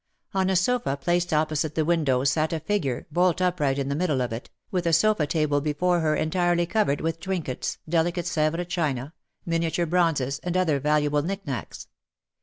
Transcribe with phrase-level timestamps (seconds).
[0.33, 4.19] On a sofa placed opposite the windows sat a figure, bolt upright in the middle
[4.19, 8.63] of it, with a sofa table before her entirely covered with trin kets, delicate Sevre
[8.65, 9.13] china,
[9.45, 11.85] miniature bronzes, and other valuable nick nacks.